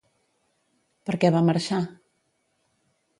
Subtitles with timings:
[1.09, 1.81] Per què va marxar?